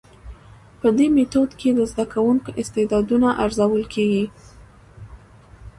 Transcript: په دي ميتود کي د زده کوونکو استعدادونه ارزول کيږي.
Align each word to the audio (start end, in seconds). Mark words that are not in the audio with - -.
په 0.79 0.87
دي 0.97 1.07
ميتود 1.15 1.49
کي 1.59 1.69
د 1.73 1.79
زده 1.91 2.05
کوونکو 2.13 2.49
استعدادونه 2.61 3.27
ارزول 3.43 3.83
کيږي. 3.93 4.25